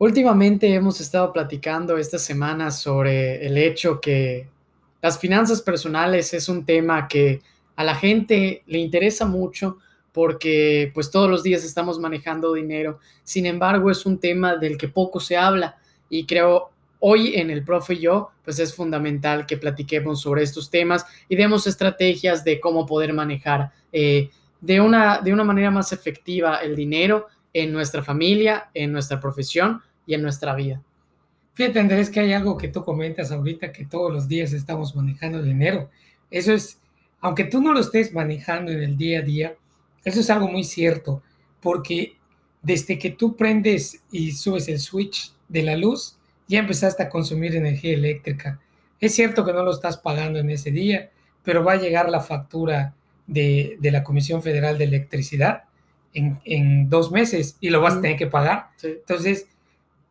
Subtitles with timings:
[0.00, 4.46] Últimamente hemos estado platicando esta semana sobre el hecho que
[5.02, 7.42] las finanzas personales es un tema que
[7.74, 9.78] a la gente le interesa mucho
[10.12, 13.00] porque pues todos los días estamos manejando dinero.
[13.24, 17.64] Sin embargo, es un tema del que poco se habla y creo hoy en el
[17.64, 22.60] profe y yo pues es fundamental que platiquemos sobre estos temas y demos estrategias de
[22.60, 27.26] cómo poder manejar eh, de, una, de una manera más efectiva el dinero
[27.58, 30.82] en nuestra familia, en nuestra profesión y en nuestra vida.
[31.54, 35.42] Fíjate, Andrés, que hay algo que tú comentas ahorita, que todos los días estamos manejando
[35.42, 35.90] dinero.
[36.30, 36.78] Eso es,
[37.20, 39.56] aunque tú no lo estés manejando en el día a día,
[40.04, 41.22] eso es algo muy cierto,
[41.60, 42.14] porque
[42.62, 47.56] desde que tú prendes y subes el switch de la luz, ya empezaste a consumir
[47.56, 48.60] energía eléctrica.
[49.00, 51.10] Es cierto que no lo estás pagando en ese día,
[51.42, 52.94] pero va a llegar la factura
[53.26, 55.64] de, de la Comisión Federal de Electricidad
[56.14, 58.70] en, en, dos meses y lo vas a tener que pagar.
[58.76, 58.88] Sí.
[58.88, 59.46] Entonces,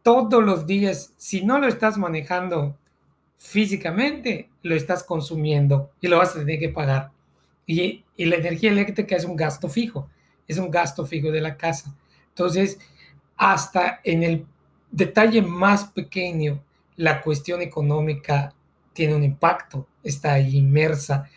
[0.03, 2.77] todos los días, si no lo estás manejando
[3.37, 7.11] físicamente, lo estás consumiendo y lo vas a tener que pagar.
[7.65, 10.09] Y, y, la energía eléctrica es un gasto fijo,
[10.47, 11.93] es un gasto fijo de la casa.
[12.29, 12.79] Entonces,
[13.35, 14.45] hasta en el
[14.91, 16.63] detalle más pequeño,
[16.95, 18.53] la cuestión económica
[18.93, 21.29] tiene un impacto, está ahí inmersa.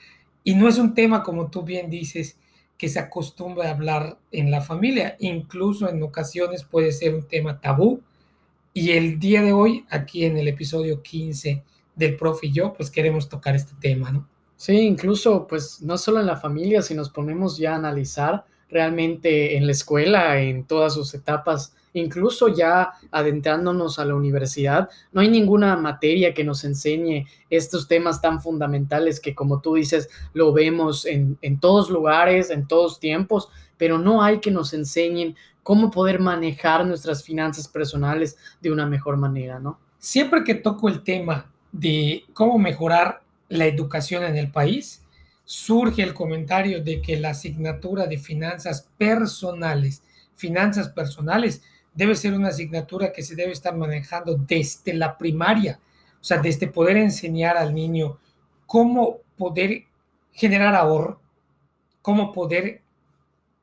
[0.43, 2.39] Y no es un tema, como tú bien dices,
[2.81, 5.15] que se acostumbra a hablar en la familia.
[5.19, 8.01] Incluso en ocasiones puede ser un tema tabú.
[8.73, 11.63] Y el día de hoy, aquí en el episodio 15
[11.95, 14.27] del Profe y yo, pues queremos tocar este tema, ¿no?
[14.57, 19.59] Sí, incluso, pues no solo en la familia, si nos ponemos ya a analizar realmente
[19.59, 25.29] en la escuela, en todas sus etapas, incluso ya adentrándonos a la universidad, no hay
[25.29, 31.07] ninguna materia que nos enseñe estos temas tan fundamentales que, como tú dices, lo vemos
[31.07, 36.21] en, en todos lugares, en todos tiempos, pero no hay que nos enseñen cómo poder
[36.21, 39.79] manejar nuestras finanzas personales de una mejor manera, ¿no?
[39.99, 45.03] Siempre que toco el tema de cómo mejorar la educación en el país,
[45.45, 50.03] surge el comentario de que la asignatura de finanzas personales,
[50.37, 51.63] finanzas personales,
[51.95, 55.81] debe ser una asignatura que se debe estar manejando desde la primaria,
[56.21, 58.19] o sea, desde poder enseñar al niño
[58.67, 59.85] cómo poder
[60.33, 61.21] generar ahorro,
[62.03, 62.83] cómo poder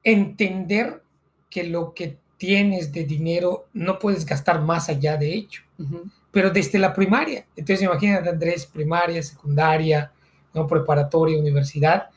[0.04, 1.02] entender
[1.50, 6.12] que lo que tienes de dinero no puedes gastar más allá de ello, uh -huh.
[6.32, 7.46] pero desde la primaria.
[7.56, 10.12] Entonces, imagínate, Andrés, primaria, secundaria,
[10.54, 10.68] ¿no?
[10.68, 12.10] preparatoria, universidad,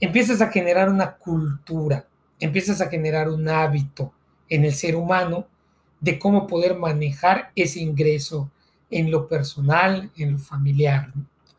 [0.00, 2.06] empiezas a generar una cultura,
[2.40, 4.12] empiezas a generar un hábito
[4.52, 5.46] en el ser humano
[6.00, 8.50] de cómo poder manejar ese ingreso
[8.90, 11.10] en lo personal, en lo familiar.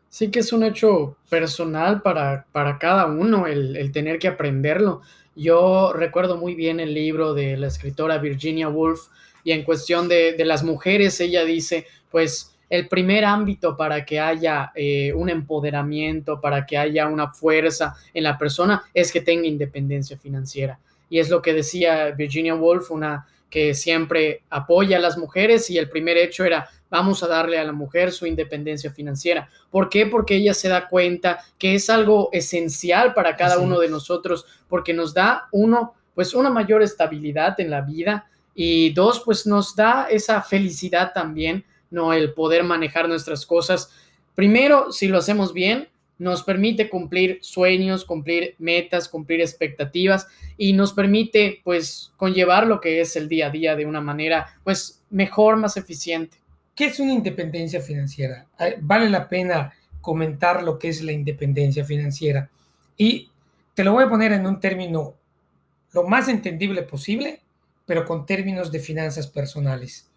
[0.08, 5.00] Sí que es un hecho personal para, para cada uno el, el tener que aprenderlo.
[5.34, 9.08] Yo recuerdo muy bien el libro de la escritora Virginia Woolf
[9.42, 14.20] y en cuestión de, de las mujeres, ella dice, pues el primer ámbito para que
[14.20, 19.48] haya eh, un empoderamiento, para que haya una fuerza en la persona, es que tenga
[19.48, 20.78] independencia financiera.
[21.08, 25.78] Y es lo que decía Virginia Woolf, una que siempre apoya a las mujeres y
[25.78, 29.48] el primer hecho era vamos a darle a la mujer su independencia financiera.
[29.70, 30.06] ¿Por qué?
[30.06, 34.92] Porque ella se da cuenta que es algo esencial para cada uno de nosotros, porque
[34.92, 40.06] nos da uno, pues una mayor estabilidad en la vida y dos, pues nos da
[40.08, 42.12] esa felicidad también, ¿no?
[42.12, 43.90] El poder manejar nuestras cosas.
[44.34, 45.88] Primero, si lo hacemos bien,
[46.18, 53.00] nos permite cumplir sueños, cumplir metas, cumplir expectativas y nos permite pues conllevar lo que
[53.00, 56.38] es el día a día de una manera pues mejor, más eficiente.
[56.74, 58.46] ¿Qué es una independencia financiera?
[58.80, 62.50] Vale la pena comentar lo que es la independencia financiera
[62.96, 63.30] y
[63.74, 65.14] te lo voy a poner en un término
[65.92, 67.40] lo más entendible posible,
[67.86, 70.08] pero con términos de finanzas personales.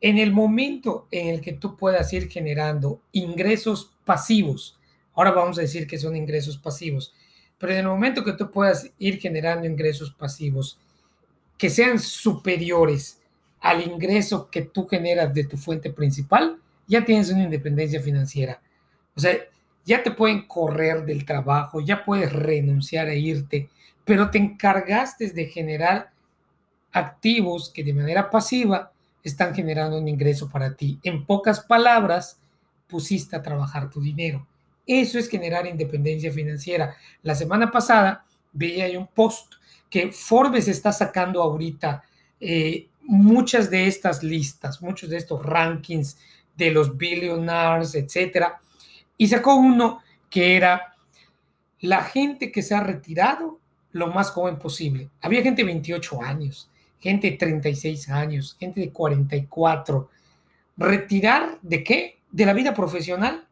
[0.00, 4.79] En el momento en el que tú puedas ir generando ingresos pasivos,
[5.14, 7.14] Ahora vamos a decir que son ingresos pasivos.
[7.58, 10.78] Pero en el momento que tú puedas ir generando ingresos pasivos
[11.58, 13.20] que sean superiores
[13.60, 18.62] al ingreso que tú generas de tu fuente principal, ya tienes una independencia financiera.
[19.14, 19.36] O sea,
[19.84, 23.68] ya te pueden correr del trabajo, ya puedes renunciar a irte,
[24.04, 26.10] pero te encargaste de generar
[26.92, 28.92] activos que de manera pasiva
[29.22, 30.98] están generando un ingreso para ti.
[31.02, 32.38] En pocas palabras,
[32.88, 34.46] pusiste a trabajar tu dinero.
[34.86, 36.96] Eso es generar independencia financiera.
[37.22, 39.54] La semana pasada veía un post
[39.88, 42.02] que Forbes está sacando ahorita
[42.40, 46.16] eh, muchas de estas listas, muchos de estos rankings
[46.56, 48.60] de los billionaires, etcétera,
[49.16, 50.94] y sacó uno que era
[51.80, 53.58] la gente que se ha retirado
[53.92, 55.10] lo más joven posible.
[55.20, 60.08] Había gente de 28 años, gente de 36 años, gente de 44.
[60.76, 62.18] ¿Retirar de qué?
[62.30, 63.48] De la vida profesional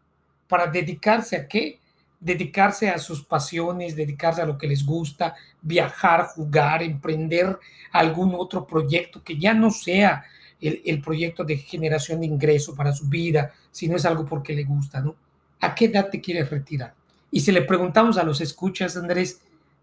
[0.49, 1.79] para dedicarse a qué?
[2.21, 7.59] Dedicarse a sus pasiones, dedicarse a lo que les gusta, viajar, jugar, emprender
[7.93, 10.25] algún otro proyecto que ya no sea
[10.61, 14.65] el, el proyecto de generación de ingreso para su vida, sino es algo porque le
[14.65, 15.15] gusta, ¿no?
[15.61, 16.95] ¿A qué edad te quieres retirar?
[17.31, 19.41] Y si le preguntamos a los escuchas, Andrés,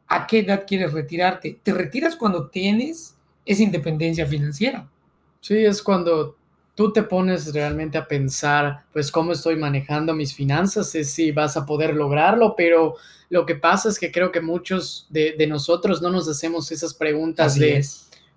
[0.08, 1.60] ¿a qué edad quieres retirarte?
[1.62, 3.16] ¿Te retiras cuando tienes
[3.46, 4.88] esa independencia financiera?
[5.42, 6.36] Sí, es cuando
[6.76, 11.58] tú te pones realmente a pensar, pues, cómo estoy manejando mis finanzas, es si vas
[11.58, 12.96] a poder lograrlo, pero
[13.30, 17.56] lo que pasa es que creo que muchos de, nosotros no nos hacemos esas preguntas
[17.56, 17.84] de,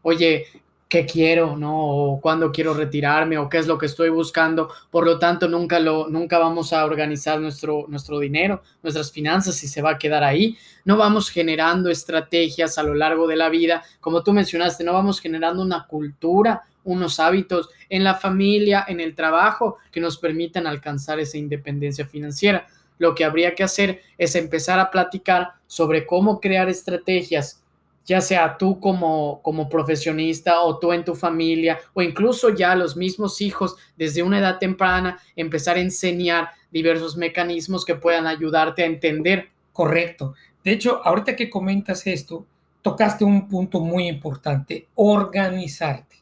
[0.02, 0.46] oye,
[0.88, 1.86] qué quiero, ¿no?
[1.86, 4.70] O cuándo quiero retirarme o qué es lo que estoy buscando.
[4.90, 9.68] Por lo tanto, nunca, lo, nunca vamos a organizar nuestro, nuestro dinero, nuestras finanzas y
[9.68, 10.56] se va a quedar ahí.
[10.84, 13.82] No vamos generando estrategias a lo largo de la vida.
[14.00, 19.14] Como tú mencionaste, no vamos generando una cultura, unos hábitos en la familia, en el
[19.14, 22.66] trabajo que nos permitan alcanzar esa independencia financiera.
[22.98, 27.62] Lo que habría que hacer es empezar a platicar sobre cómo crear estrategias
[28.08, 32.96] ya sea tú como, como profesionista o tú en tu familia o incluso ya los
[32.96, 38.86] mismos hijos desde una edad temprana empezar a enseñar diversos mecanismos que puedan ayudarte a
[38.86, 39.50] entender.
[39.74, 40.34] Correcto.
[40.64, 42.46] De hecho, ahorita que comentas esto,
[42.80, 46.16] tocaste un punto muy importante, organizarte.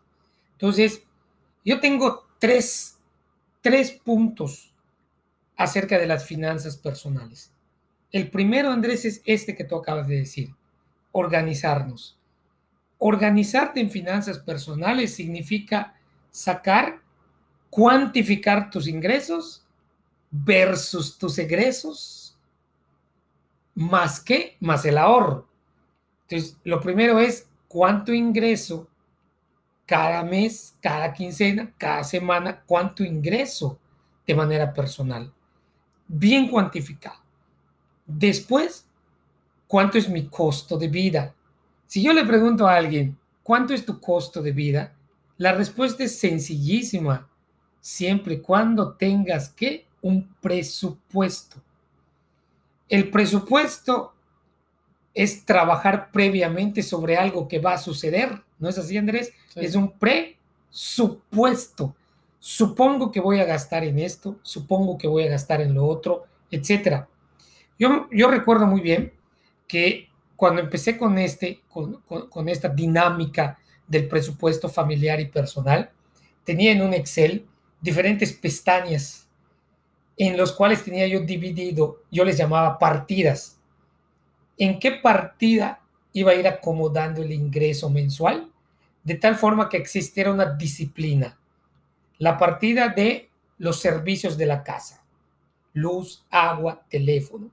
[0.56, 1.02] Entonces,
[1.64, 2.96] yo tengo tres,
[3.60, 4.72] tres puntos
[5.56, 7.52] acerca de las finanzas personales.
[8.10, 10.54] El primero, Andrés, es este que tú acabas de decir
[11.12, 12.18] organizarnos.
[12.98, 15.94] Organizarte en finanzas personales significa
[16.30, 17.00] sacar,
[17.68, 19.66] cuantificar tus ingresos
[20.30, 22.38] versus tus egresos,
[23.74, 25.48] más que, más el ahorro.
[26.22, 28.88] Entonces, lo primero es cuánto ingreso
[29.86, 33.78] cada mes, cada quincena, cada semana, cuánto ingreso
[34.26, 35.32] de manera personal.
[36.08, 37.16] Bien cuantificado.
[38.04, 38.86] Después,
[39.66, 41.34] ¿cuánto es mi costo de vida?
[41.86, 44.92] Si yo le pregunto a alguien, ¿cuánto es tu costo de vida?
[45.38, 47.28] La respuesta es sencillísima,
[47.80, 51.62] siempre y cuando tengas que un presupuesto.
[52.88, 54.14] El presupuesto
[55.14, 59.32] es trabajar previamente sobre algo que va a suceder, ¿no es así, Andrés?
[59.54, 61.94] Es un presupuesto.
[62.38, 66.26] Supongo que voy a gastar en esto, supongo que voy a gastar en lo otro,
[66.50, 67.08] etcétera.
[67.78, 69.12] Yo, yo recuerdo muy bien
[69.66, 73.58] que cuando empecé con, este, con, esta dinámica
[73.88, 75.90] del presupuesto familiar y personal,
[76.44, 77.46] tenía en un Excel
[77.80, 79.26] diferentes pestañas
[80.16, 83.58] en los cuales tenía yo dividido, yo les llamaba partidas.
[84.58, 85.80] ¿En qué partida
[86.18, 88.50] iba a ir acomodando el ingreso mensual?
[89.04, 91.38] De tal forma que existiera una disciplina.
[92.18, 95.04] La partida de los servicios de la casa,
[95.72, 97.50] luz, agua, teléfono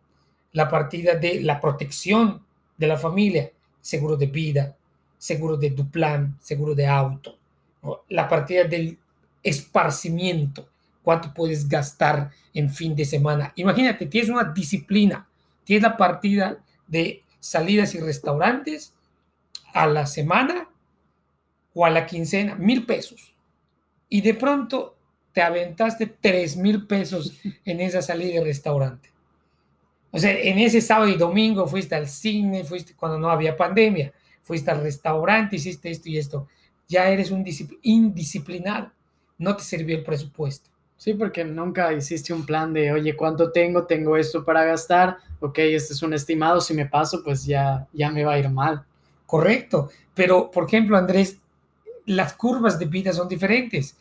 [0.53, 2.41] la partida de la protección
[2.77, 3.51] de la familia,
[3.81, 4.75] seguro de vida,
[5.17, 7.37] seguro de Duplan, seguro de auto,
[8.09, 8.97] la partida del
[9.41, 10.69] esparcimiento,
[11.03, 13.51] cuánto puedes gastar en fin de semana.
[13.55, 15.27] Imagínate, tienes una disciplina,
[15.63, 18.93] tienes la partida de salidas y restaurantes
[19.73, 20.69] a la semana
[21.73, 23.35] o a la quincena, mil pesos.
[24.07, 24.95] Y de pronto
[25.33, 27.33] te aventaste tres mil pesos
[27.65, 29.09] en esa salida de restaurante.
[30.11, 34.13] O sea, en ese sábado y domingo fuiste al cine, fuiste cuando no había pandemia,
[34.41, 36.47] fuiste al restaurante, hiciste esto y esto.
[36.87, 37.43] Ya eres un
[37.81, 38.91] indisciplinado.
[39.37, 40.69] No te sirvió el presupuesto.
[41.03, 43.83] Sí, porque nunca hiciste un plan de, oye, ¿cuánto tengo?
[43.83, 45.17] Tengo esto para gastar.
[45.41, 46.61] Ok, este es un estimado.
[46.61, 48.85] Si me paso, pues ya, ya me va a ir mal.
[49.25, 49.89] Correcto.
[50.13, 51.39] Pero, por ejemplo, Andrés,
[52.05, 53.97] las curvas de vida son diferentes.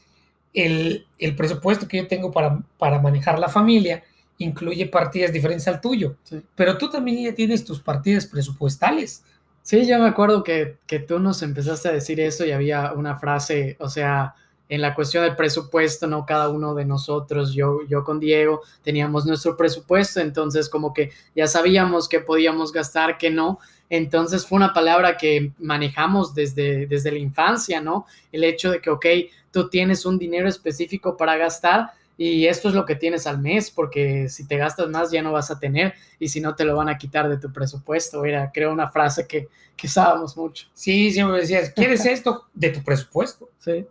[0.54, 4.04] El, el presupuesto que yo tengo para, para manejar la familia
[4.38, 6.14] incluye partidas diferentes al tuyo,
[6.54, 9.24] pero tú también ya tienes tus partidas presupuestales.
[9.62, 13.16] Sí, yo me acuerdo que, que, tú nos empezaste a decir eso y había una
[13.18, 14.36] frase, o sea,
[14.72, 16.24] en la cuestión del presupuesto, ¿no?
[16.24, 21.46] Cada uno de nosotros, yo, yo con Diego, teníamos nuestro presupuesto, entonces como que ya
[21.46, 23.58] sabíamos que podíamos gastar, que no.
[23.90, 28.06] Entonces fue una palabra que manejamos desde, desde la infancia, ¿no?
[28.32, 29.06] El hecho de que, ok,
[29.50, 33.70] tú tienes un dinero específico para gastar y esto es lo que tienes al mes,
[33.70, 36.76] porque si te gastas más ya no vas a tener y si no te lo
[36.76, 38.24] van a quitar de tu presupuesto.
[38.24, 40.68] Era, creo, una frase que, que usábamos mucho.
[40.74, 42.46] Sí, siempre decías, ¿quieres esto?
[42.52, 43.48] De tu presupuesto.
[43.58, 43.86] Sí.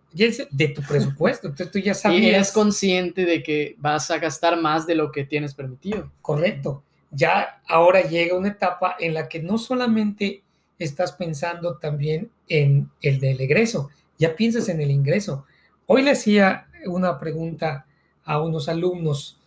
[0.51, 1.47] De tu presupuesto.
[1.47, 2.21] Entonces tú ya sabías.
[2.21, 6.11] Y eres consciente de que vas a gastar más de lo que tienes permitido.
[6.21, 10.43] Correcto ya ahora llega una etapa en la que no solamente
[10.79, 15.45] estás pensando también en el del egreso, ya piensas en el ingreso.
[15.85, 17.85] Hoy le hacía una pregunta
[18.23, 19.39] a unos alumnos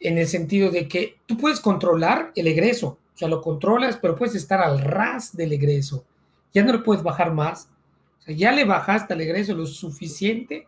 [0.00, 4.16] en el sentido de que tú puedes controlar el egreso, o sea, lo controlas, pero
[4.16, 6.04] puedes estar al ras del egreso.
[6.52, 7.68] Ya no le puedes bajar más.
[8.26, 10.66] Ya le bajaste al egreso lo suficiente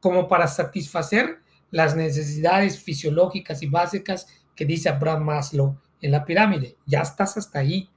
[0.00, 1.40] como para satisfacer
[1.70, 6.76] las necesidades fisiológicas y básicas que dice Abraham Maslow en la pirámide.
[6.86, 7.88] Ya estás hasta ahí.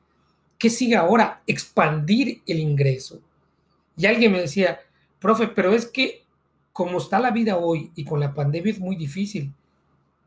[0.57, 1.41] ¿Qué sigue ahora?
[1.47, 3.21] Expandir el ingreso.
[3.97, 4.79] Y alguien me decía,
[5.19, 6.24] profe, pero es que
[6.75, 9.53] como está la vida hoy y con la pandemia es muy difícil.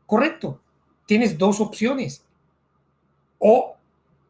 [0.07, 0.59] Correcto,
[1.05, 2.25] tienes dos opciones.
[3.37, 3.75] O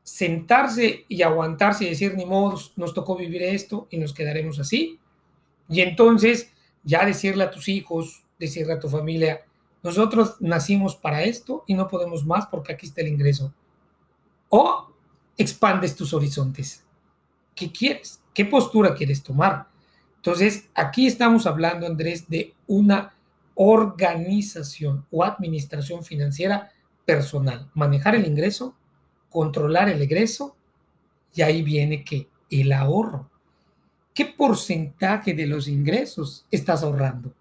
[0.04, 5.00] sentarse y aguantarse y decir, ni modo, nos tocó vivir esto y nos quedaremos así.
[5.70, 6.52] Y entonces
[6.84, 9.46] ya decirle a tus hijos, decirle a tu familia,
[9.82, 13.54] nosotros nacimos para esto y no podemos más porque aquí está el ingreso.
[14.50, 14.90] O
[15.38, 16.84] expandes tus horizontes.
[17.56, 18.22] ¿Qué quieres?
[18.34, 19.70] ¿Qué postura quieres tomar?
[20.20, 23.14] Entonces, aquí estamos hablando, Andrés, de una
[23.56, 26.72] organización o administración financiera
[27.06, 27.70] personal.
[27.74, 28.76] Manejar el ingreso,
[29.30, 30.56] controlar el egreso
[31.34, 33.30] y ahí viene que el ahorro.
[34.14, 37.34] ¿Qué porcentaje de los ingresos estás ahorrando?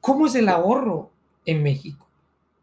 [0.00, 1.10] ¿Cómo es el ahorro
[1.46, 2.06] en México.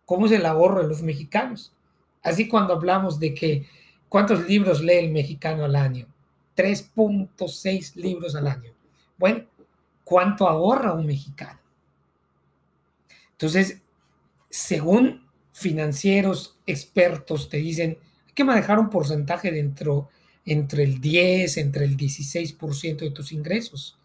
[0.06, 1.74] ¿Cómo es el ahorro de los mexicanos?
[2.22, 3.66] Así cuando hablamos de que
[4.10, 6.08] cuántos libros lee el mexicano al año,
[6.56, 8.73] 3.6 libros al año.
[9.18, 9.46] Bueno,
[10.04, 11.60] ¿cuánto ahorra un mexicano?
[13.32, 13.82] Entonces,
[14.50, 20.10] según financieros expertos te dicen, hay que manejar un porcentaje dentro
[20.46, 23.98] entre el 10, entre el 16% de tus ingresos.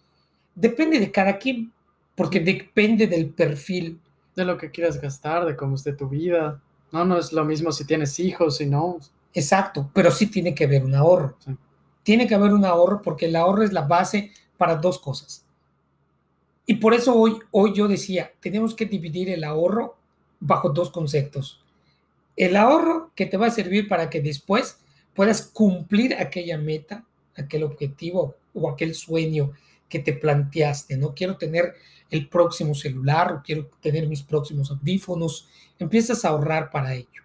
[0.54, 1.72] Depende de cada quien,
[2.14, 4.00] porque depende del perfil
[4.34, 6.60] de lo que quieras gastar, de cómo esté tu vida.
[6.92, 8.98] No, no es lo mismo si tienes hijos, y no.
[9.34, 11.36] Exacto, pero sí tiene que haber un ahorro.
[12.02, 15.44] Tiene que haber un ahorro porque el ahorro es la base para dos cosas.
[16.66, 19.96] Y por eso hoy, hoy yo decía, tenemos que dividir el ahorro
[20.38, 21.62] bajo dos conceptos.
[22.36, 24.78] El ahorro que te va a servir para que después
[25.14, 27.04] puedas cumplir aquella meta,
[27.36, 29.52] aquel objetivo o aquel sueño
[29.88, 31.14] que te planteaste, ¿no?
[31.14, 31.74] Quiero tener
[32.10, 35.48] el próximo celular o quiero tener mis próximos audífonos.
[35.78, 37.22] Empiezas a ahorrar para ello.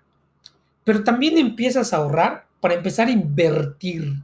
[0.84, 4.16] Pero también empiezas a ahorrar para empezar a invertir.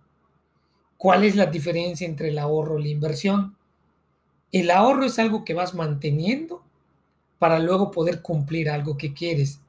[1.00, 3.56] ¿Cuál es la diferencia entre el ahorro y la inversión?
[4.52, 6.62] El ahorro es algo que vas manteniendo
[7.40, 9.62] para luego poder cumplir algo que quieres.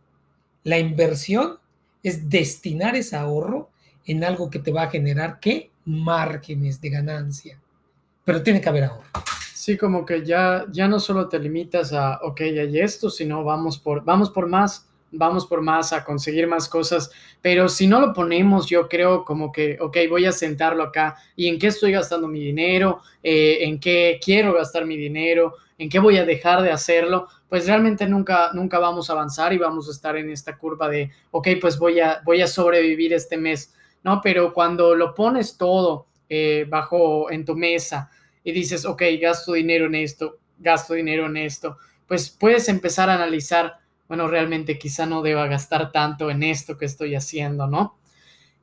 [0.65, 1.59] La inversión
[2.03, 3.71] es destinar ese ahorro
[4.05, 5.71] en algo que te va a generar qué?
[5.87, 7.61] Márgenes de ganancia
[8.25, 9.07] pero tiene que haber ahorro.
[9.55, 13.79] Sí, como que ya, ya no solo te limitas a, ok, hay esto, sino vamos
[13.79, 18.13] por, vamos por más, vamos por más, a conseguir más cosas, pero si no lo
[18.13, 22.29] ponemos, yo creo como que, ok, voy a sentarlo acá, ¿y en qué estoy gastando
[22.29, 23.01] mi dinero?
[23.23, 25.55] Eh, ¿En qué quiero gastar mi dinero?
[25.79, 27.29] ¿En qué voy a dejar de hacerlo?
[27.49, 31.11] Pues realmente nunca, nunca vamos a avanzar y vamos a estar en esta curva de,
[31.31, 34.21] ok, pues voy a, voy a sobrevivir este mes, ¿no?
[34.23, 38.11] Pero cuando lo pones todo eh, bajo en tu mesa,
[38.45, 43.15] y dices, ok, gasto dinero en esto, gasto dinero en esto, pues puedes empezar a
[43.15, 43.79] analizar,
[44.11, 47.97] bueno, realmente quizá no deba gastar tanto en esto que estoy haciendo, ¿no?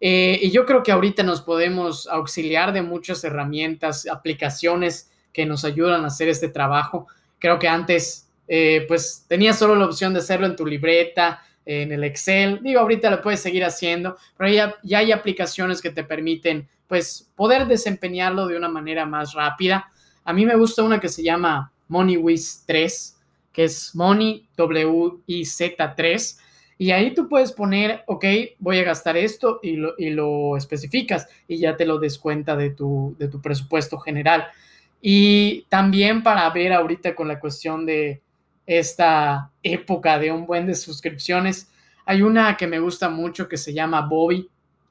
[0.02, 5.64] Eh, y yo creo que ahorita nos podemos auxiliar de muchas herramientas, aplicaciones que nos
[5.64, 7.08] ayudan a hacer este trabajo.
[7.40, 11.94] Creo que antes, eh, pues tenías solo la opción de hacerlo en tu libreta, en
[11.94, 12.60] el Excel.
[12.62, 17.32] Digo, ahorita lo puedes seguir haciendo, pero ya, ya hay aplicaciones que te permiten pues
[17.38, 19.90] poder desempeñarlo de una manera más rápida.
[20.26, 23.17] A mí me gusta una que se llama MoneyWiz 3,
[23.58, 24.48] que es Money
[25.44, 26.40] Z 3
[26.78, 28.24] y ahí tú puedes poner, ok,
[28.60, 32.70] voy a gastar esto y lo, y lo especificas y ya te lo descuenta de
[32.70, 34.46] tu, de tu presupuesto general.
[35.02, 38.22] Y también para ver ahorita con la cuestión de
[38.68, 41.68] esta época de un buen de suscripciones,
[42.06, 44.48] hay una que me gusta mucho que se llama Bobby,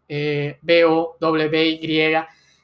[0.08, 2.16] eh, B-O-W-Y,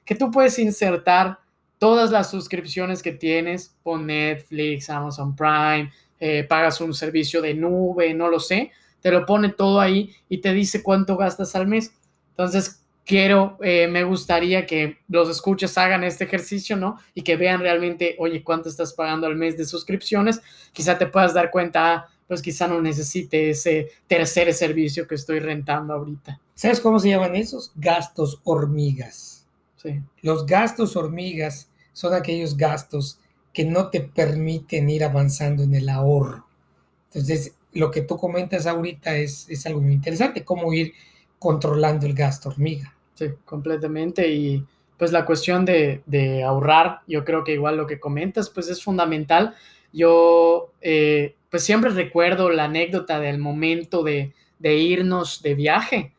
[0.05, 1.39] que tú puedes insertar
[1.83, 8.15] todas las suscripciones que tienes, por Netflix, Amazon Prime, eh, pagas un servicio de nube,
[8.15, 8.71] no lo sé,
[9.01, 11.93] te lo pone todo ahí y te dice cuánto gastas al mes.
[12.31, 17.01] Entonces, quiero, eh, me gustaría que los escuches hagan este ejercicio, ¿no?
[17.17, 20.41] Y que vean realmente, oye, cuánto estás pagando al mes de suscripciones.
[20.73, 25.41] Quizá te puedas dar cuenta, ah, pues quizá no necesite ese tercer servicio que estoy
[25.41, 26.39] rentando ahorita.
[26.55, 27.73] ¿Sabes cómo se llaman esos?
[27.75, 29.45] Gastos hormigas.
[29.79, 30.01] Sí.
[30.21, 33.19] Los gastos hormigas son aquellos gastos
[33.53, 36.47] que no te permiten ir avanzando en el ahorro.
[37.09, 40.93] Entonces, lo que tú comentas ahorita es, es algo muy interesante, cómo ir
[41.39, 42.95] controlando el gasto hormiga.
[43.15, 44.29] Sí, completamente.
[44.29, 44.65] Y
[44.97, 48.83] pues la cuestión de, de ahorrar, yo creo que igual lo que comentas, pues es
[48.83, 49.55] fundamental.
[49.93, 56.13] Yo, eh, pues siempre recuerdo la anécdota del momento de, de irnos de viaje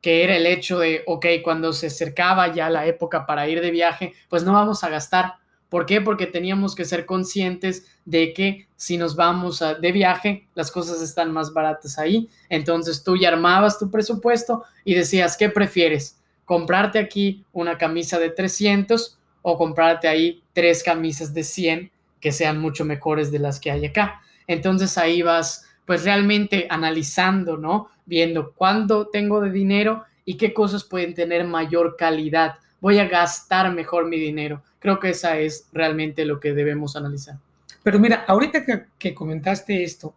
[0.00, 3.70] que era el hecho de, ok, cuando se acercaba ya la época para ir de
[3.70, 5.34] viaje, pues no vamos a gastar.
[5.68, 6.00] ¿Por qué?
[6.00, 11.32] Porque teníamos que ser conscientes de que si nos vamos de viaje, las cosas están
[11.32, 12.28] más baratas ahí.
[12.48, 16.20] Entonces tú ya armabas tu presupuesto y decías, ¿qué prefieres?
[16.44, 22.60] ¿Comprarte aquí una camisa de 300 o comprarte ahí tres camisas de 100 que sean
[22.60, 24.20] mucho mejores de las que hay acá?
[24.46, 27.88] Entonces ahí vas pues realmente analizando, ¿no?
[28.06, 32.54] Viendo cuánto tengo de dinero y qué cosas pueden tener mayor calidad.
[32.80, 34.62] Voy a gastar mejor mi dinero.
[34.78, 37.36] Creo que esa es realmente lo que debemos analizar.
[37.82, 38.64] Pero mira, ahorita
[38.98, 40.14] que, comentaste esto,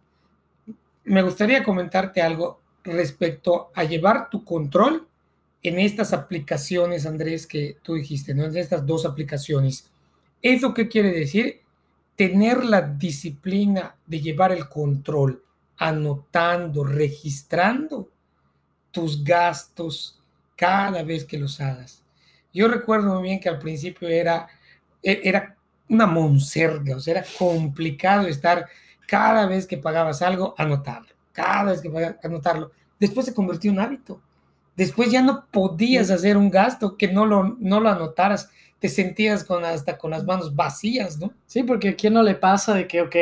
[1.04, 5.06] me gustaría comentarte algo respecto a llevar tu control
[5.62, 8.44] en estas aplicaciones, Andrés, que tú dijiste, ¿no?
[8.44, 9.88] En estas dos aplicaciones.
[10.42, 11.60] ¿Eso qué quiere decir?
[12.16, 15.42] Tener la disciplina de llevar el control
[15.80, 18.10] anotando, registrando
[18.90, 20.20] tus gastos
[20.54, 22.04] cada vez que los hagas.
[22.52, 24.46] Yo recuerdo muy bien que al principio era,
[25.02, 25.56] e, era
[25.88, 28.68] una monserga, o sea, era complicado estar
[29.08, 32.72] cada vez que pagabas algo, anotarlo, cada vez que pagabas, anotarlo.
[32.98, 34.20] Después se convirtió en un hábito.
[34.76, 39.44] Después ya no podías hacer un gasto que no lo, no lo anotaras te sentías
[39.44, 41.32] con hasta con las manos vacías, ¿no?
[41.46, 43.14] Sí, porque a quién no le pasa de que, ok,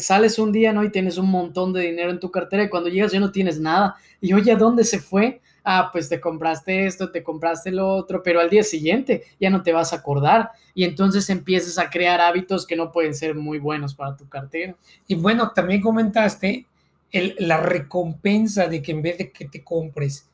[0.00, 0.82] sales un día, ¿no?
[0.82, 3.60] Y tienes un montón de dinero en tu cartera y cuando llegas ya no tienes
[3.60, 3.94] nada.
[4.20, 5.40] Y oye, ¿a dónde se fue?
[5.62, 9.62] Ah, pues te compraste esto, te compraste lo otro, pero al día siguiente ya no
[9.62, 10.50] te vas a acordar.
[10.74, 14.74] Y entonces empiezas a crear hábitos que no pueden ser muy buenos para tu cartera.
[15.06, 16.66] Y bueno, también comentaste
[17.12, 20.28] el, la recompensa de que en vez de que te compres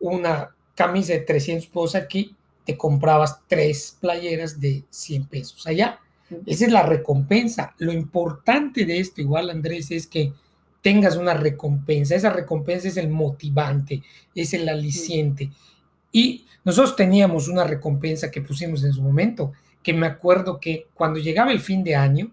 [0.00, 2.34] una camisa de 300 pesos aquí,
[2.68, 6.00] te comprabas tres playeras de 100 pesos allá.
[6.44, 7.74] Esa es la recompensa.
[7.78, 10.34] Lo importante de esto, igual Andrés, es que
[10.82, 12.14] tengas una recompensa.
[12.14, 14.02] Esa recompensa es el motivante,
[14.34, 15.50] es el aliciente.
[16.12, 21.18] Y nosotros teníamos una recompensa que pusimos en su momento, que me acuerdo que cuando
[21.20, 22.30] llegaba el fin de año,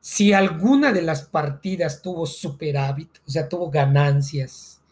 [0.00, 4.82] si alguna de las partidas tuvo superávit, o sea, tuvo ganancias,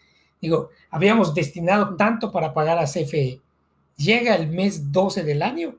[0.40, 3.42] digo, habíamos destinado tanto para pagar a CFE,
[3.96, 5.76] llega el mes 12 del año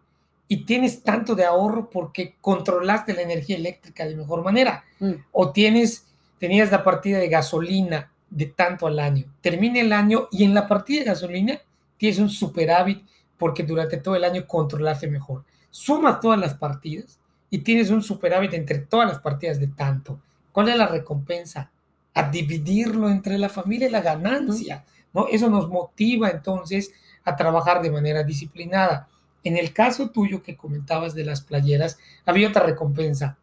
[0.48, 4.84] y tienes tanto de ahorro porque controlaste la energía eléctrica de mejor manera.
[5.00, 5.14] Mm.
[5.32, 6.06] O tienes,
[6.38, 9.26] tenías la partida de gasolina de tanto al año.
[9.42, 11.60] Termina el año y en la partida de gasolina
[11.98, 13.04] tienes un superávit
[13.38, 15.44] porque durante todo el año controlaste mejor.
[15.70, 20.20] Sumas todas las partidas y tienes un superávit entre todas las partidas de tanto.
[20.52, 21.72] ¿Cuál es la recompensa?
[22.14, 24.86] A dividirlo entre la familia y la ganancia.
[25.14, 25.28] ¿no?
[25.28, 26.92] Eso nos motiva entonces
[27.24, 29.08] a trabajar de manera disciplinada.
[29.44, 33.38] En el caso tuyo que comentabas de las playeras, había otra recompensa.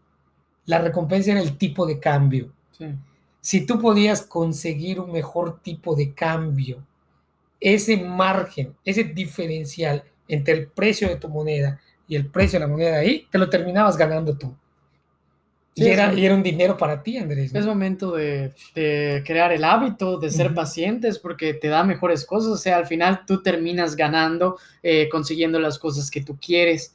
[0.66, 2.52] La recompensa era el tipo de cambio.
[3.40, 6.84] Si tú podías conseguir un mejor tipo de cambio,
[7.58, 12.72] ese margen, ese diferencial entre el precio de tu moneda y el precio de la
[12.72, 14.54] moneda ahí, te lo terminabas ganando tú
[15.74, 17.54] y, era, un dinero para ti, Andrés.
[17.54, 22.50] Es momento de, crear el hábito, de ser pacientes, porque te da mejores cosas.
[22.50, 26.94] O sea, al final tú terminas ganando, eh, consiguiendo las cosas que tú quieres.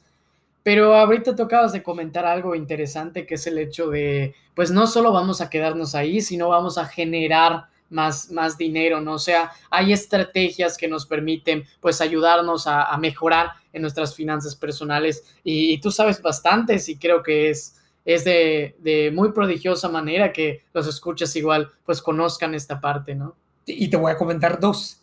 [0.62, 5.12] Pero ahorita tocabas de comentar algo interesante, que es el hecho de, pues no solo
[5.12, 9.14] vamos a quedarnos ahí, sino vamos a generar más, más dinero, ¿no?
[9.14, 15.24] O sea, hay estrategias que nos permiten, pues, ayudarnos a, mejorar en nuestras finanzas personales.
[15.44, 17.76] Y, y, tú sabes bastantes y creo que es
[18.06, 23.34] es de, muy prodigiosa manera que los escuchas igual pues conozcan esta parte, ¿no?
[23.66, 25.02] Y te voy a comentar dos.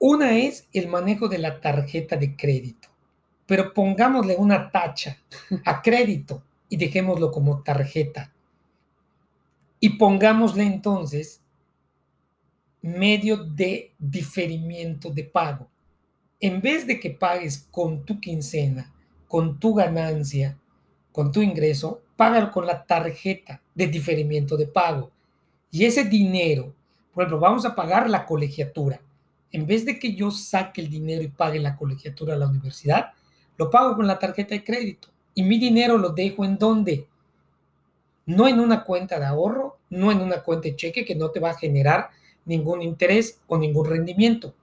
[0.00, 2.88] Una es el manejo de la tarjeta de crédito,
[3.46, 5.16] pero pongámosle una tacha
[5.64, 8.32] a crédito y dejémoslo como tarjeta.
[9.78, 11.40] Y pongámosle entonces
[12.82, 15.68] medio de diferimiento de pago.
[16.40, 18.92] En vez de que pagues con tu quincena,
[19.28, 20.58] con tu ganancia,
[21.18, 25.10] con tu ingreso, págalo con la tarjeta de diferimiento de pago.
[25.68, 26.72] Y ese dinero,
[27.12, 29.00] por ejemplo, vamos a pagar la colegiatura.
[29.50, 33.14] En vez de que yo saque el dinero y pague la colegiatura a la universidad,
[33.56, 35.08] lo pago con la tarjeta de crédito.
[35.34, 37.08] Y mi dinero lo dejo en dónde?
[38.24, 41.40] No en una cuenta de ahorro, no en una cuenta de cheque que no te
[41.40, 42.10] va a generar
[42.44, 44.54] ningún interés o ningún rendimiento.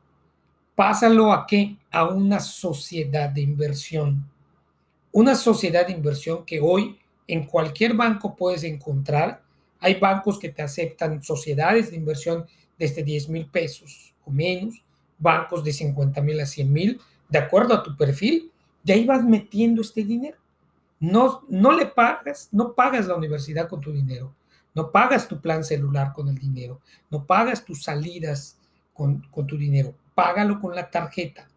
[0.74, 1.76] Pásalo a qué?
[1.92, 4.34] A una sociedad de inversión.
[5.16, 9.42] Una sociedad de inversión que hoy en cualquier banco puedes encontrar.
[9.80, 12.46] Hay bancos que te aceptan sociedades de inversión
[12.78, 14.84] desde 10 mil pesos o menos,
[15.18, 17.00] bancos de 50 mil a 100 mil,
[17.30, 18.52] de acuerdo a tu perfil,
[18.84, 20.36] de ahí vas metiendo este dinero.
[21.00, 24.36] No, no le pagas, no pagas la universidad con tu dinero,
[24.74, 28.60] no pagas tu plan celular con el dinero, no pagas tus salidas
[28.94, 31.48] con, con tu dinero, págalo con la tarjeta.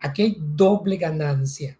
[0.00, 1.78] Aquí hay doble ganancia.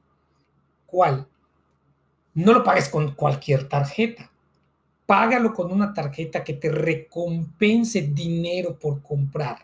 [2.35, 4.31] No lo pagues con cualquier tarjeta.
[5.05, 9.59] Págalo con una tarjeta que te recompense dinero por comprar.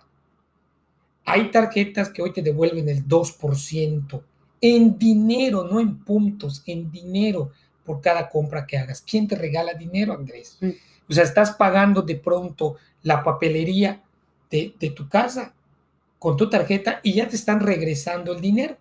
[1.24, 4.22] Hay tarjetas que hoy te devuelven el 2%
[4.60, 7.50] en dinero, no en puntos, en dinero
[7.84, 9.02] por cada compra que hagas.
[9.02, 10.58] ¿Quién te regala dinero, Andrés?
[11.08, 14.02] O sea, estás pagando de pronto la papelería
[14.50, 15.54] de, de, tu casa
[16.18, 18.76] con tu tarjeta y ya te están regresando el dinero,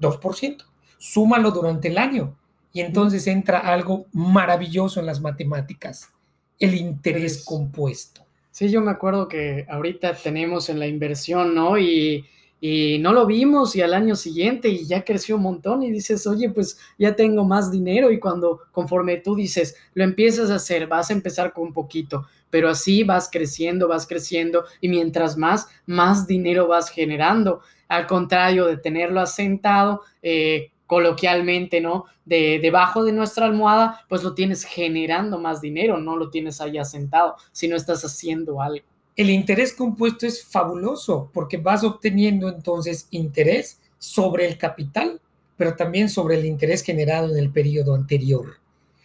[0.00, 0.64] 2%.
[0.98, 2.36] Súmalo durante el año
[2.72, 6.10] y entonces entra algo maravilloso en las matemáticas,
[6.58, 8.26] el interés compuesto.
[8.50, 11.78] Sí, yo me acuerdo que ahorita tenemos en la inversión, ¿no?
[11.78, 12.24] Y,
[12.60, 16.26] y no lo vimos y al año siguiente y ya creció un montón y dices,
[16.26, 20.86] oye, pues ya tengo más dinero y cuando conforme tú dices, lo empiezas a hacer,
[20.86, 25.68] vas a empezar con un poquito, pero así vas creciendo, vas creciendo y mientras más,
[25.84, 27.60] más dinero vas generando.
[27.88, 32.04] Al contrario de tenerlo asentado, eh, coloquialmente, ¿no?
[32.24, 36.84] De debajo de nuestra almohada, pues lo tienes generando más dinero, no lo tienes allá
[36.84, 38.84] sentado, si no estás haciendo algo.
[39.16, 45.20] El interés compuesto es fabuloso porque vas obteniendo entonces interés sobre el capital,
[45.56, 48.58] pero también sobre el interés generado en el periodo anterior.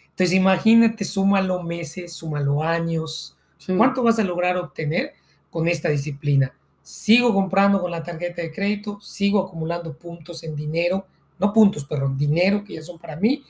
[0.10, 3.38] Entonces imagínate, súmalo meses, súmalo años.
[3.78, 5.14] ¿Cuánto vas a lograr obtener
[5.50, 6.54] con esta disciplina?
[6.84, 11.06] Sigo comprando con la tarjeta de crédito, sigo acumulando puntos en dinero,
[11.42, 13.44] no puntos, perdón, dinero que ya son para mí,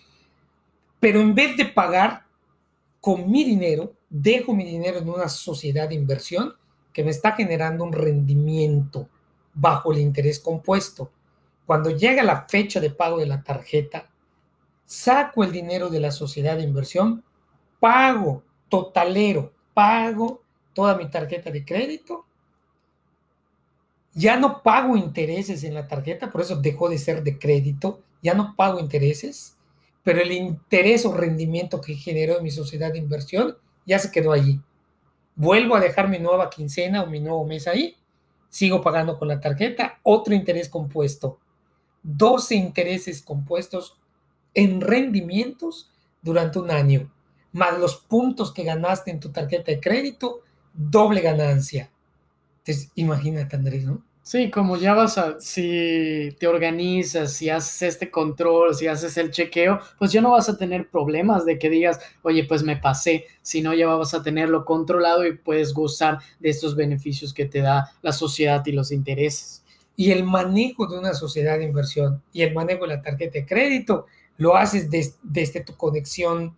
[0.99, 2.23] pero en vez de pagar
[3.01, 6.54] con mi dinero, dejo mi dinero en una sociedad de inversión
[6.93, 9.10] que me está generando un rendimiento
[9.54, 11.12] bajo el interés compuesto.
[11.65, 14.10] Cuando llega la fecha de pago de la tarjeta,
[14.86, 17.23] saco el dinero de la sociedad de inversión,
[17.80, 22.25] pago totalero, pago toda mi tarjeta de crédito
[24.13, 28.34] ya no pago intereses en la tarjeta, por eso dejó de ser de crédito, ya
[28.34, 29.58] no pago intereses,
[30.04, 34.32] pero el interés o rendimiento que generó en mi sociedad de inversión ya se quedó
[34.32, 34.60] allí.
[35.36, 37.95] Vuelvo a dejar mi nueva quincena o mi nuevo mes ahí,
[38.50, 41.39] sigo pagando con la tarjeta, otro interés compuesto,
[42.04, 43.97] 12 intereses compuestos
[44.54, 47.12] en rendimientos durante un año,
[47.54, 50.41] más los puntos que ganaste en tu tarjeta de crédito,
[50.74, 51.91] doble ganancia.
[52.63, 54.04] Entonces, imagínate, Andrés, ¿no?
[54.24, 59.32] Sí, como ya vas a, si te organizas, si haces este control, si haces el
[59.32, 63.26] chequeo, pues ya no vas a tener problemas de que digas, oye, pues me pasé,
[63.41, 67.91] sino ya vas a tenerlo controlado y puedes gozar de estos beneficios que te da
[68.04, 69.63] la sociedad y los intereses.
[69.95, 73.45] Y el manejo de una sociedad de inversión y el manejo de la tarjeta de
[73.45, 74.06] crédito
[74.38, 74.88] lo haces
[75.24, 76.56] desde tu conexión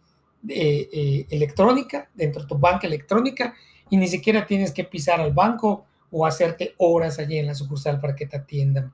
[0.50, 3.54] eh, eh, electrónica, dentro de tu banca electrónica,
[3.90, 8.00] y ni siquiera tienes que pisar al banco o hacerte horas allí en la sucursal
[8.00, 8.94] para que te atiendan.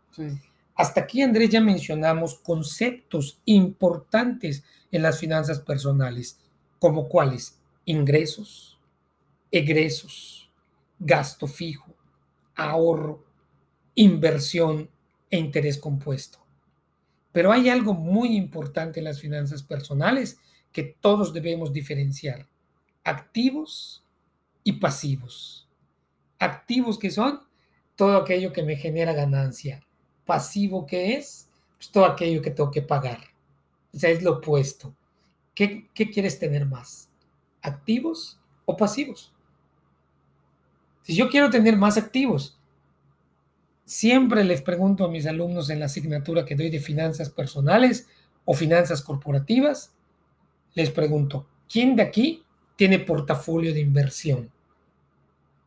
[0.74, 6.40] Hasta aquí, Andrés, ya mencionamos conceptos importantes en las finanzas personales,
[6.80, 7.60] como cuáles?
[7.84, 8.80] Ingresos,
[9.52, 10.50] egresos,
[10.98, 11.94] gasto fijo,
[12.56, 13.26] ahorro,
[13.96, 14.90] inversión
[15.30, 16.40] e interés compuesto.
[17.34, 20.40] Pero hay algo muy importante en las finanzas personales
[20.72, 22.48] que todos debemos diferenciar,
[23.04, 24.06] activos
[24.64, 25.69] y pasivos.
[26.40, 27.42] Activos que son
[27.96, 29.84] todo aquello que me genera ganancia.
[30.26, 33.20] Pasivo que es pues todo aquello que tengo que pagar.
[33.94, 34.96] O sea, es lo opuesto.
[35.54, 37.10] ¿Qué, ¿Qué quieres tener más?
[37.62, 39.34] ¿Activos o pasivos?
[41.02, 42.58] Si yo quiero tener más activos,
[43.84, 48.08] siempre les pregunto a mis alumnos en la asignatura que doy de finanzas personales
[48.46, 49.94] o finanzas corporativas,
[50.76, 52.44] les pregunto, ¿quién de aquí
[52.76, 54.52] tiene portafolio de inversión?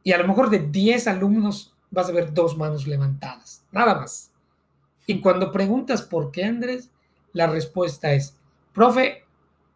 [0.04, 4.30] Y a lo mejor de 10 alumnos vas a ver dos manos levantadas, nada más.
[5.06, 6.90] Y cuando preguntas por qué, Andrés,
[7.32, 8.36] la respuesta es,
[8.72, 9.24] profe,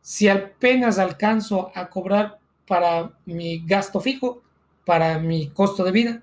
[0.01, 4.43] si apenas alcanzo a cobrar para mi gasto fijo,
[4.85, 6.23] para mi costo de vida.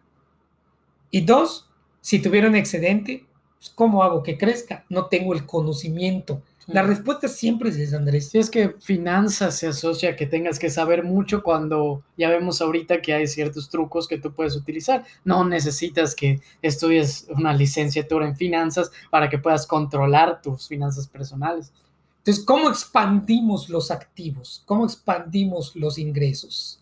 [1.12, 1.70] Y dos,
[2.02, 3.26] Si tuviera un excedente,
[3.58, 4.84] pues, ¿cómo hago que crezca?
[4.90, 6.42] No tengo el conocimiento.
[6.68, 8.30] La respuesta siempre es esa, Andrés.
[8.30, 12.62] Sí, es que finanzas se asocia a que tengas que saber mucho cuando ya vemos
[12.62, 15.04] ahorita que hay ciertos trucos que tú puedes utilizar.
[15.26, 21.74] No necesitas que estudies una licenciatura en finanzas para que puedas controlar tus finanzas personales.
[22.20, 24.64] Entonces, ¿cómo expandimos los activos?
[24.66, 26.82] ¿Cómo expandimos los ingresos?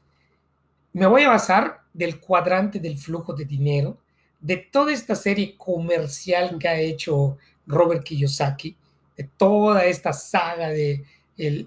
[0.94, 3.98] Me voy a basar del cuadrante del flujo de dinero,
[4.40, 8.76] de toda esta serie comercial que ha hecho Robert Kiyosaki,
[9.24, 11.04] toda esta saga de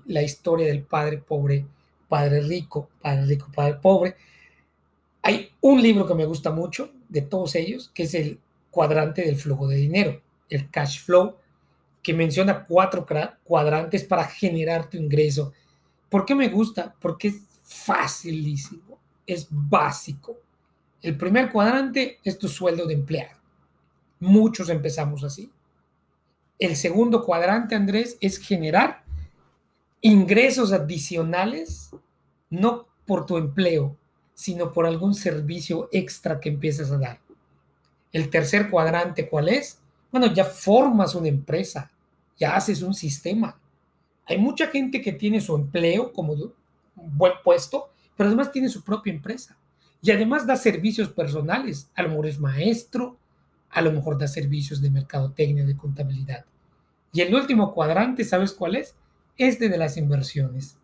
[0.07, 1.67] la historia del padre pobre,
[2.09, 4.17] padre rico, padre rico, padre pobre.
[5.23, 8.39] Hay un libro que me gusta mucho de todos ellos, que es el
[8.71, 11.37] cuadrante del flujo de dinero, el cash flow,
[12.03, 13.07] que menciona cuatro
[13.43, 15.53] cuadrantes para generar tu ingreso.
[16.09, 16.95] ¿Por qué me gusta?
[17.01, 20.37] Porque es facilísimo, es básico.
[21.01, 23.39] El primer cuadrante es tu sueldo de empleado.
[24.21, 25.51] Muchos empezamos así.
[26.59, 29.05] El segundo cuadrante, Andrés, es generar
[30.01, 31.91] ingresos adicionales,
[32.51, 33.97] no por tu empleo,
[34.35, 37.21] sino por algún servicio extra que empiezas a dar.
[38.13, 39.81] El tercer cuadrante, ¿cuál es?
[40.13, 41.91] Bueno, ya formas una empresa,
[42.39, 43.59] ya haces un sistema.
[44.27, 46.53] Hay mucha gente que tiene su empleo como un
[46.95, 49.57] buen puesto, pero además tiene su propia empresa.
[50.01, 51.91] Y además da servicios personales.
[51.95, 53.17] A lo mejor es maestro,
[53.75, 56.45] a lo mejor da servicios de mercadotecnia, de contabilidad.
[57.13, 58.95] Y el último cuadrante, ¿sabes cuál es?
[59.37, 60.79] Este de las inversiones.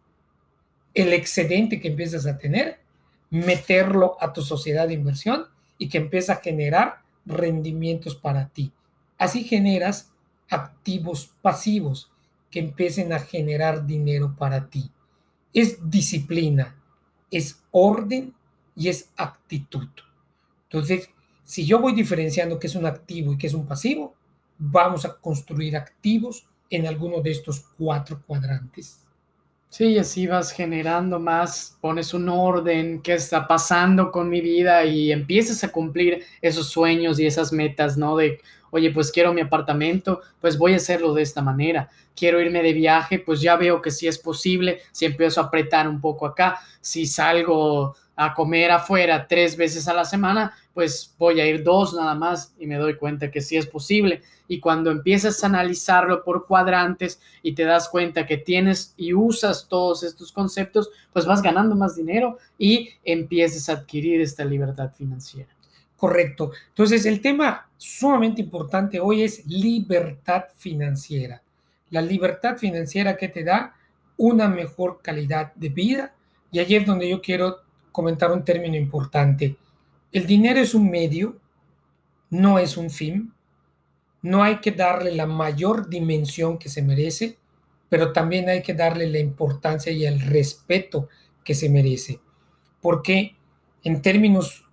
[0.92, 2.80] El excedente que empiezas a tener,
[3.30, 5.46] meterlo a tu sociedad de inversión
[5.78, 8.72] y que empieza a generar rendimientos para ti.
[9.18, 10.10] Así generas
[10.48, 12.10] activos pasivos
[12.50, 14.90] que empiecen a generar dinero para ti.
[15.54, 16.76] Es disciplina,
[17.30, 18.34] es orden
[18.74, 19.88] y es actitud.
[20.64, 21.10] Entonces,
[21.50, 24.14] si yo voy diferenciando qué es un activo y qué es un pasivo,
[24.56, 29.00] vamos a construir activos en alguno de estos cuatro cuadrantes.
[29.68, 35.10] Sí, así vas generando más, pones un orden, qué está pasando con mi vida y
[35.10, 38.16] empiezas a cumplir esos sueños y esas metas, ¿no?
[38.16, 38.38] De,
[38.70, 41.90] oye, pues quiero mi apartamento, pues voy a hacerlo de esta manera.
[42.14, 45.88] Quiero irme de viaje, pues ya veo que sí es posible, si empiezo a apretar
[45.88, 51.40] un poco acá, si salgo a comer afuera tres veces a la semana, pues voy
[51.40, 54.22] a ir dos nada más y me doy cuenta que sí es posible.
[54.46, 59.68] Y cuando empiezas a analizarlo por cuadrantes y te das cuenta que tienes y usas
[59.68, 65.48] todos estos conceptos, pues vas ganando más dinero y empiezas a adquirir esta libertad financiera.
[65.96, 66.52] Correcto.
[66.68, 71.42] Entonces, el tema sumamente importante hoy es libertad financiera.
[71.90, 73.74] La libertad financiera que te da
[74.16, 76.14] una mejor calidad de vida.
[76.52, 77.58] Y allí es donde yo quiero
[77.92, 79.56] comentar un término importante.
[80.12, 81.38] El dinero es un medio,
[82.30, 83.32] no es un fin.
[84.22, 87.38] No hay que darle la mayor dimensión que se merece,
[87.88, 91.08] pero también hay que darle la importancia y el respeto
[91.44, 92.20] que se merece.
[92.80, 93.36] Porque
[93.82, 94.64] en términos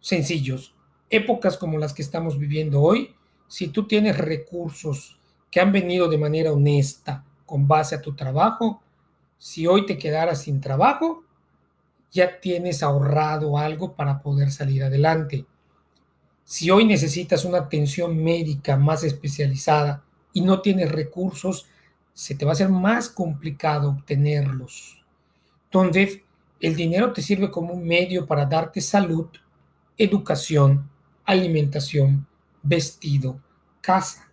[0.00, 0.74] sencillos,
[1.08, 3.14] épocas como las que estamos viviendo hoy,
[3.48, 5.18] si tú tienes recursos
[5.50, 8.82] que han venido de manera honesta con base a tu trabajo,
[9.38, 11.23] si hoy te quedaras sin trabajo,
[12.14, 15.44] ya tienes ahorrado algo para poder salir adelante.
[16.44, 21.66] Si hoy necesitas una atención médica más especializada y no tienes recursos,
[22.12, 25.04] se te va a hacer más complicado obtenerlos.
[25.64, 26.20] Entonces,
[26.60, 29.26] el dinero te sirve como un medio para darte salud,
[29.98, 30.88] educación,
[31.24, 32.28] alimentación,
[32.62, 33.40] vestido,
[33.80, 34.30] casa.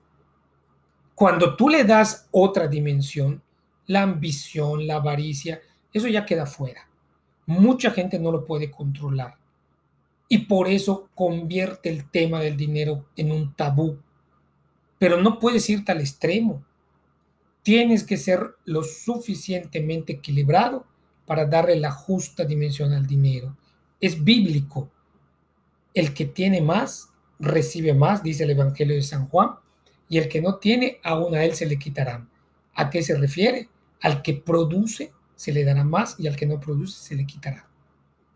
[1.15, 3.41] Cuando tú le das otra dimensión,
[3.87, 6.90] la ambición, la avaricia, eso ya queda fuera
[7.45, 9.35] mucha gente no lo puede controlar.
[10.27, 13.99] Y por eso convierte el tema del dinero en un tabú.
[14.97, 16.63] Pero no puedes irte al extremo.
[17.63, 20.85] Tienes que ser lo suficientemente equilibrado
[21.25, 23.57] para darle la justa dimensión al dinero.
[23.99, 24.89] Es bíblico.
[25.93, 29.51] El que tiene más, recibe más, dice el Evangelio de San Juan,
[30.07, 32.29] y el que no tiene, aún a él se le quitarán.
[32.73, 33.69] ¿A qué se refiere?
[34.01, 37.65] Al que produce se le dará más y al que no produce se le quitará.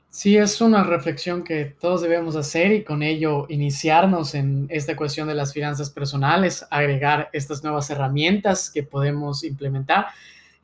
[0.09, 5.27] Sí, es una reflexión que todos debemos hacer y con ello iniciarnos en esta cuestión
[5.27, 10.07] de las finanzas personales, agregar estas nuevas herramientas que podemos implementar.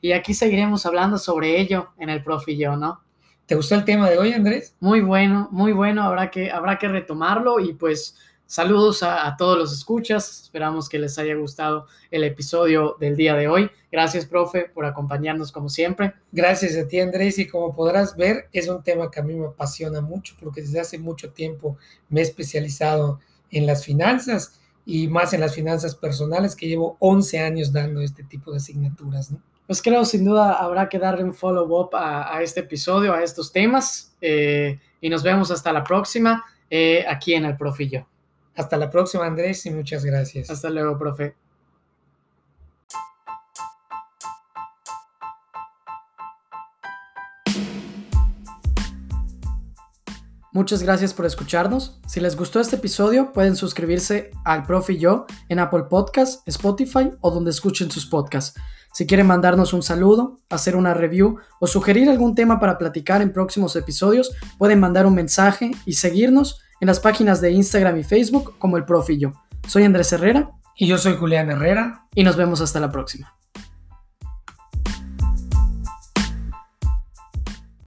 [0.00, 3.02] Y aquí seguiremos hablando sobre ello en el Profi Yo, ¿no?
[3.46, 4.74] ¿Te gustó el tema de hoy, Andrés?
[4.80, 6.02] Muy bueno, muy bueno.
[6.02, 8.16] Habrá que, habrá que retomarlo y pues
[8.52, 10.42] Saludos a, todos los escuchas.
[10.42, 13.70] Esperamos que les haya gustado el episodio del día de hoy.
[13.90, 16.12] Gracias, profe, por acompañarnos como siempre.
[16.32, 17.38] Gracias a ti, Andrés.
[17.38, 20.80] Y como podrás ver, es un tema que a mí me apasiona mucho porque desde
[20.80, 21.78] hace mucho tiempo
[22.10, 27.38] me he especializado en las finanzas y más en las finanzas personales que llevo 11
[27.40, 29.30] años dando este tipo de asignaturas.
[29.30, 29.40] ¿no?
[29.66, 34.14] Pues creo sin duda habrá que darle un follow-up a, este episodio, a estos temas
[34.20, 38.06] eh, y nos vemos hasta la próxima eh, aquí en el Profillo.
[38.56, 40.50] Hasta la próxima Andrés y muchas gracias.
[40.50, 41.34] Hasta luego, profe.
[50.54, 51.98] Muchas gracias por escucharnos.
[52.06, 57.10] Si les gustó este episodio, pueden suscribirse al Profe y yo en Apple Podcasts, Spotify
[57.22, 58.60] o donde escuchen sus podcasts.
[58.92, 63.32] Si quieren mandarnos un saludo, hacer una review o sugerir algún tema para platicar en
[63.32, 68.58] próximos episodios, pueden mandar un mensaje y seguirnos en las páginas de Instagram y Facebook
[68.58, 68.84] como el
[69.16, 69.32] yo.
[69.68, 70.50] Soy Andrés Herrera.
[70.74, 72.08] Y yo soy Julián Herrera.
[72.12, 73.36] Y nos vemos hasta la próxima.